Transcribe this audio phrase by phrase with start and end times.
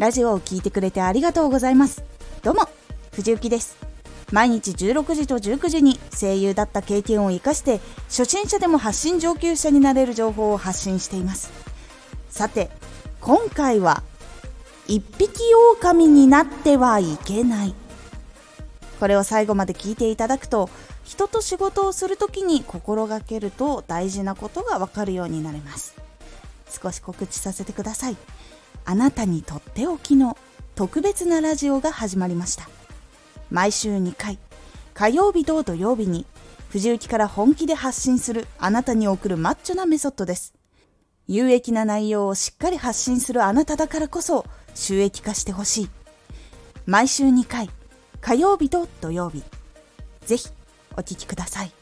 [0.00, 2.02] ラジオを聴いてくれてありがとうございます。
[2.42, 2.62] どうも
[3.12, 3.76] 藤幸です。
[4.32, 11.50] 毎日16時と19時に声優だった経験を生かして初心者でも発信上級者になれる情報を発信しています。
[12.30, 12.70] さて
[13.20, 14.02] 今回は
[14.88, 15.42] 一匹
[15.78, 17.74] 狼になってはいけない。
[19.00, 20.70] これを最後まで聞いていただくと
[21.04, 25.94] 人と仕事をするときに心がけると大事なことがわかるようになります。
[26.70, 28.16] 少し告知させてください。
[28.84, 30.36] あなたにとっておきの
[30.74, 32.68] 特別なラジオが始まりました。
[33.50, 34.38] 毎週2回
[34.94, 36.26] 火曜日と土曜日に
[36.70, 40.54] 藤雪から本気で発信するあなたに送るマッチョなメソッドです。
[41.26, 44.44] 有益な内容をしっかり発信するあなただからこそ
[44.74, 45.90] 収益化してほしい。
[46.86, 47.70] 毎週2回
[48.20, 49.42] 火曜日と土曜日。
[50.26, 50.48] ぜひ
[50.96, 51.72] お聴きください。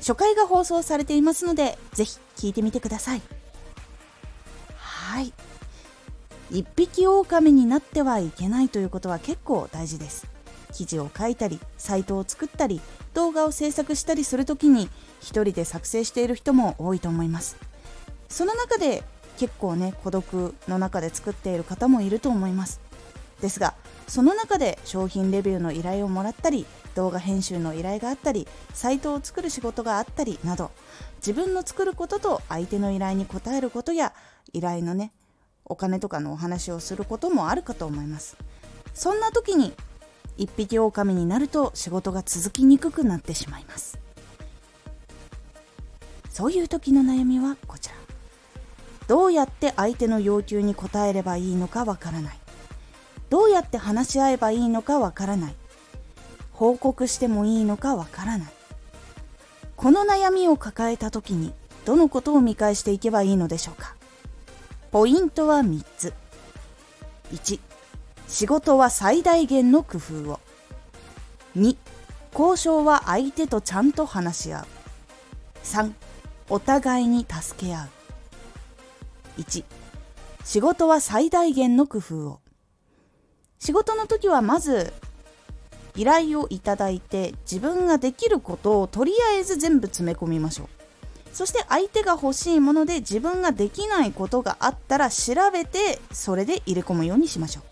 [0.00, 3.22] 初回が放送されていますのでぜひ聞いてみてください。
[6.50, 10.26] 一匹狼になってはいけないということは結構大事です。
[10.72, 12.82] 記事を書いたりサイトを作ったり
[13.14, 17.56] 動画を制作したりするときに一人で作成している人も多いと思います。
[18.28, 19.02] その中で
[19.38, 22.80] 結構ね孤独の中で作っている方もいると思います。
[23.40, 23.74] ですが
[24.06, 30.70] その中で商品レビューの依頼をもらったり動画編集の依頼があったりサイトを作る仕事があったりなど
[31.18, 34.14] 自分の作ることと相手の依頼に応えることや
[34.52, 35.12] 依頼のね
[35.66, 38.36] お金とかのお話をすることもあるかと思います。
[38.94, 39.74] そんな時に
[40.38, 43.98] 一匹狼になると仕事が続きにくくなってしまいます。
[46.30, 47.96] そういう時の悩みはこちら。
[49.08, 52.38] どうやって相手の要求に応えればいいのかわからない。
[53.28, 55.54] どうやって話し合えばいいのかわからない。
[56.52, 58.52] 報告してもいいのかわからない。
[59.76, 61.52] この悩みを抱えた時に
[61.84, 63.95] どのことを見返していけばいいのでしょうか。
[64.96, 66.14] ポイントは3つ。
[67.30, 67.60] 1
[68.28, 70.40] 仕事は最大限の工夫を。
[71.54, 71.76] 2
[72.32, 74.66] 交渉は相手とちゃんと話し合う。
[75.64, 75.92] 3
[76.48, 77.90] お互いに助け合
[79.36, 79.40] う。
[79.42, 79.64] 1
[80.44, 82.40] 仕事は最大限の工夫を。
[83.58, 84.94] 仕事の時はまず
[85.94, 90.75] 依頼をいただいて自分ができることをとりあえず全部詰め込みましょう。
[91.36, 97.64] そして相手が欲しいもので自分ができないことがあったら調べてそれで入れ込むようにしましょう。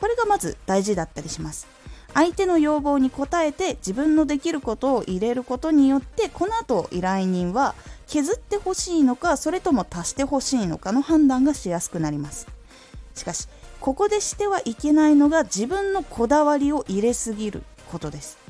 [0.00, 1.66] これがまず大事だったりします。
[2.14, 7.74] 相手の要望に応えて自分のできることを入れることによってこの後依頼人は
[8.06, 12.48] 削ってほしいのかそれとも足してほしいのかの判断がしやすくなります。
[13.14, 13.46] しかし
[13.78, 17.62] ここでしてはいけないのが自分のこだわりを入れすぎる
[17.92, 18.45] ことです。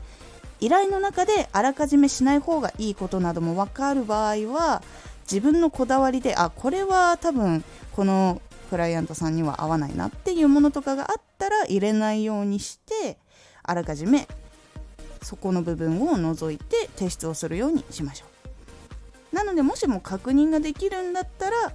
[0.61, 4.83] 依頼の中であらかじめしない方がいいことなども分かる場合は
[5.31, 8.41] 自分のこだわりであこれは多分この
[8.71, 13.19] クライアントさんには合わないなっていうものとかがあったら入れないようにして
[13.63, 14.27] あらかじめ
[15.23, 18.27] そこの部分を除いて提出をするようにしましょ
[19.33, 19.35] う。
[19.35, 21.73] なのでもしも確認ができるんだったら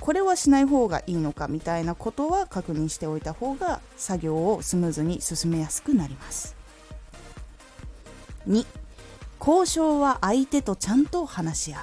[0.00, 6.63] これはしない方がいいのかみたいなことは確認しておいた方が作業をスムーズに進めやすくなります。
[8.48, 8.66] 2
[9.40, 11.82] 交渉は相手とちゃんと話し合う。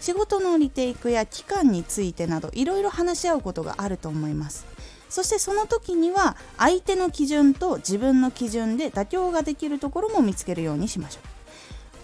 [0.00, 4.66] 仕事のリテイクや期間についてなどいろいろ話し合うことがあると思います。
[5.08, 11.22] そしてその時には相手の基準と自分の基準で妥協ができるところも見つけるようにしましょう。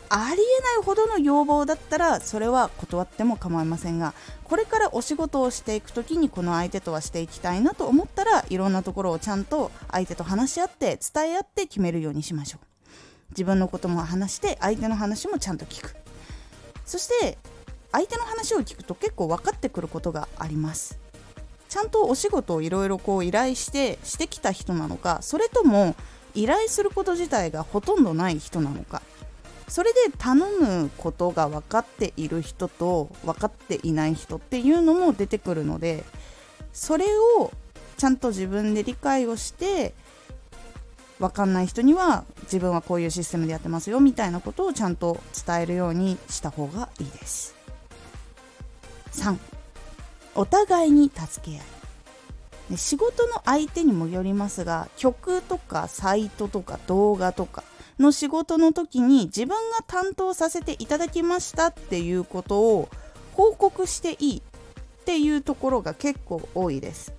[0.09, 12.76] ありえないほどの要望だったらそれは断っても構いませんがこれからお仕事をしていく時にこの相手とはしていきたいなと思ったらいろんなところをちゃんと相手と話し合って伝え合って決めるようにしましょう。
[13.31, 15.97] 自分のことも話して相手の話もちゃんと聞く。
[16.85, 17.39] そして
[17.93, 20.99] 相手の話を聞くと結構分かってくることがあります。
[21.69, 25.97] ちゃんとお仕事をいろいろこう依頼してしてきた人なのかそれとも
[26.35, 29.03] 依頼すること自体がほとんどない人なのか。
[29.69, 36.05] それで頼むことが分かっている人と分かっていない人っていうのも出てくるので
[36.73, 37.07] それ
[37.39, 37.51] を
[37.97, 39.93] ちゃんと自分で理解をして
[41.19, 47.55] 分かんない人には自分はこういうシステムでやってますよみたいなことをちゃんと伝えるようにした方がいいです。
[49.13, 49.37] 3
[50.35, 52.77] お互いに助け合い。
[52.77, 57.63] 仕事の相手にもよりますが曲とかサイトとか動画とか
[58.01, 62.89] の仕事の時に自分が担当させていただきましたっていうことを
[63.35, 67.13] 報告していいっていうところが結構多いです。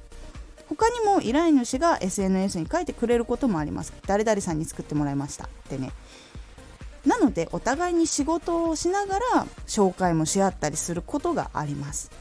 [0.69, 3.93] 他にも依頼主が SNS に書いてくれることもあります。
[4.05, 5.45] 誰々さんに作ってもらいました。
[5.45, 5.91] ってね。
[7.05, 12.11] なのでお互いに仕事をしながら紹介もし合ったりすることがあります。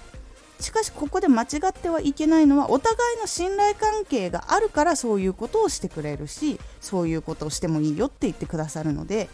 [0.61, 9.29] しかしここで間違ってはいけないのはお互いの信頼関係があるからそういうことをしてくれるしそういうことをしてもいいよって言ってくださるので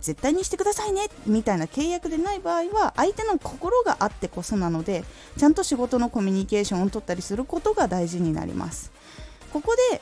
[0.00, 5.04] 絶対にしてくださいねみたいな契約でない場合は相手の心があってこそなので
[5.36, 8.92] ちゃんと仕事のコミュニケーションを取ったりすることが大事になります。
[9.52, 10.00] ここで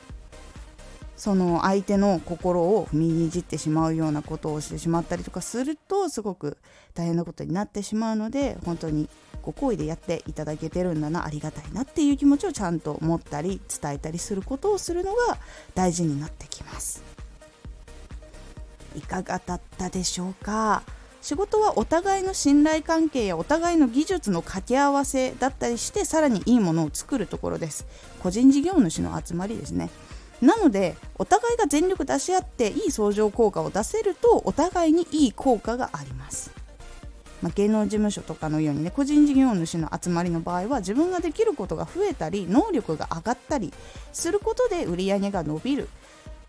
[1.15, 6.57] その相手の心を踏みにじってしまうようなことをしてしまったりとかするとすごく
[6.93, 9.09] 大変なことになってしまうので本当に
[9.41, 15.37] ご好意でやっていただけてるんだなありがたいなっていう気持ちをちゃんと持ったり伝えたりすることをするのが
[15.73, 17.16] 大事になってきます。
[18.97, 20.83] いかがだったでしょうか？
[21.21, 27.85] 仕事はお互いの信頼関係やお互いの技術の掛け合わせだったりしてさらにいいものを作るところです。
[28.21, 29.89] 個人事業主の集まりですね。
[30.39, 36.51] なのでお互いが全力出し合っていい相乗効果を出せるとお互いにいい効果があります、
[37.41, 43.73] まあ、芸能事務所とかのようにね個人事業主の集まりの場合は自分ができることが増えたり能力が上がったり
[44.13, 45.89] することで売り上げが伸びる。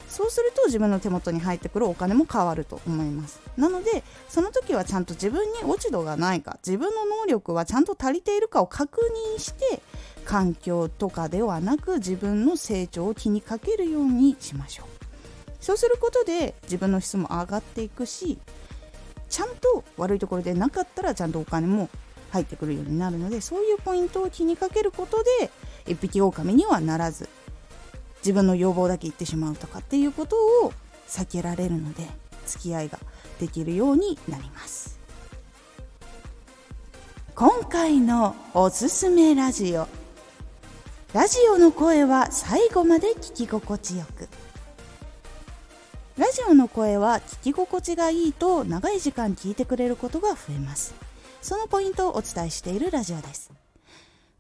[0.09, 3.41] そうすると自分の手元に入ってくるお金も変わると思います。
[3.57, 9.01] なのでその時はちゃんと自分に落ち度がないか自分の能力はちゃんと足りているかを確
[9.37, 9.83] 認して
[10.25, 14.99] 環境とかではなく自分の成長を気にかけるようにしましょう。
[15.61, 18.39] そうすることで自分の質も上がっていくし
[19.29, 21.91] ちゃんと悪いところでなかったらちゃんとお金も
[22.31, 25.51] 入ってくるようになるのでそういうポイントを気にかけることで
[25.87, 27.29] 一匹狼にはならず
[28.19, 30.73] 自分の要望だけ言ってしまうとかっていうことを
[31.09, 32.07] 避けられるので
[32.47, 32.99] 付き合いが
[33.41, 34.99] できるようになります。
[37.35, 39.87] 今回のおすすめラジオ。
[41.15, 44.29] ラジオの声は最後まで聞き心地よく。
[46.19, 50.95] ラジオの声は聞き心地がいいと長い時間聞いてくれることが増えます。
[51.41, 53.53] そのポイントをお伝えしているラジオです。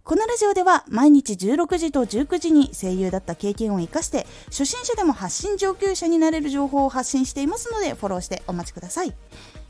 [0.08, 9.12] このラジオでは毎日16時と19時に声優だった経験を生かして初心者でも発信上級者になれる情報を発信していますのでフォローしてお待ちください。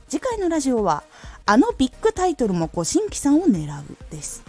[0.06, 1.02] 次回のラジオは
[1.44, 4.44] あのビッグタイトルもご新規さんを狙うです。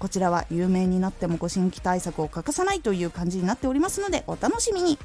[0.00, 4.98] こちらは有名になってもご新規対策を欠かさないという感じになっておりますのでお楽しみに。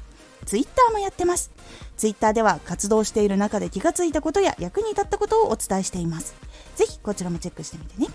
[0.46, 1.52] Twitter もやってます。
[1.96, 6.34] Twitter では活動している中で気がついたことや役に立ったことをお伝えしています。
[6.74, 8.08] ぜひこちらもチェックしてみてね。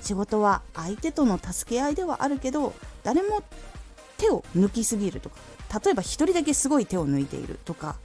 [0.00, 3.42] 仕事は相手との助け合いではあるけど誰も
[4.16, 5.36] 手を抜きすぎるとか
[5.84, 7.96] 例えば1人だけすごい手を抜いているとか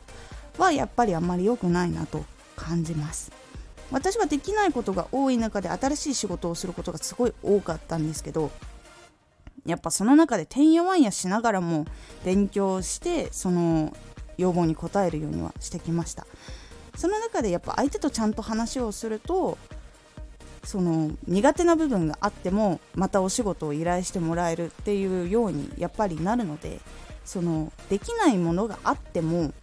[0.57, 2.24] はやっぱりあんまり良くないなと
[2.56, 3.31] 感じます。
[3.92, 8.50] 私はできないことが多い中で新しい仕事をすることがすごい多かったんですけど
[9.65, 11.86] やっぱその中でてんやわんやしながらも
[12.24, 13.95] 勉強してその
[14.38, 16.25] 要望に応えるようにはしてきました。
[16.95, 19.57] その中でやっぱ相手とちゃんと話をすると
[20.66, 26.80] その苦手な部分があってもまたお仕事を依頼してもらえるっていうようにやっぱりなるので
[27.24, 29.54] そのできないものがあっても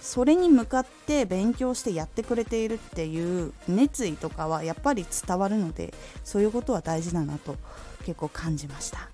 [0.00, 5.92] それに向かって勉強してやってくれているっていう熱意とかはやっぱり伝わるので
[6.24, 7.56] そういうことは大事だなと
[8.04, 9.08] 結構感じました。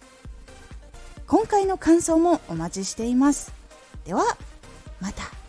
[1.27, 3.53] 今回の感想もお待ちしています。
[4.05, 4.23] では
[5.01, 5.44] また。